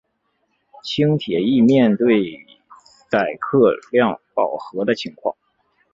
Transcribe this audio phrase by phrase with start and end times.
[0.83, 2.35] 轻铁亦面对
[3.11, 5.35] 载客量饱和的情况。